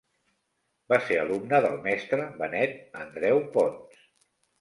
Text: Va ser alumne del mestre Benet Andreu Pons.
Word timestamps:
Va 0.93 0.97
ser 1.09 1.17
alumne 1.23 1.59
del 1.65 1.77
mestre 1.87 2.25
Benet 2.39 2.97
Andreu 3.05 3.43
Pons. 3.57 4.01